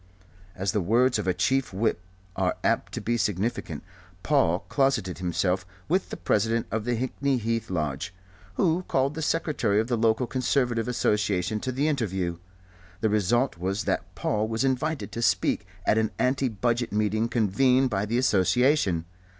[0.55, 2.01] As the words of a Chief Whip
[2.35, 3.83] are apt to be significant,
[4.23, 8.11] Paul closeted himself with the President of the Hickney Heath Lodge,
[8.55, 12.39] who called the Secretary of the local Conservative Association to the interview.
[13.01, 17.91] The result was that Paul was invited to speak at an anti Budget meeting convened
[17.91, 19.05] by the Association.